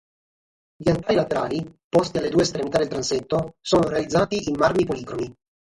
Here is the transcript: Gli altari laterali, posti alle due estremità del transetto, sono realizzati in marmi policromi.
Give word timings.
Gli 0.77 0.89
altari 0.89 1.13
laterali, 1.15 1.79
posti 1.87 2.17
alle 2.17 2.29
due 2.31 2.41
estremità 2.41 2.79
del 2.79 2.87
transetto, 2.87 3.57
sono 3.61 3.87
realizzati 3.87 4.49
in 4.49 4.55
marmi 4.57 4.83
policromi. 4.83 5.31